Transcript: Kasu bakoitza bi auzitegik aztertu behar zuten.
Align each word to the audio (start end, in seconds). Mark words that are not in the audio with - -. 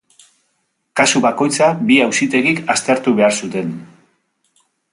Kasu 0.99 1.21
bakoitza 1.25 1.67
bi 1.91 1.99
auzitegik 2.05 2.63
aztertu 2.77 3.15
behar 3.21 3.39
zuten. 3.45 3.73